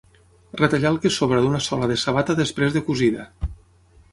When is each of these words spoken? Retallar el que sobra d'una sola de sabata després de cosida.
Retallar 0.61 0.91
el 0.93 0.95
que 1.03 1.11
sobra 1.17 1.43
d'una 1.43 1.61
sola 1.65 1.91
de 1.91 1.99
sabata 2.05 2.39
després 2.41 2.75
de 2.79 2.83
cosida. 2.89 3.29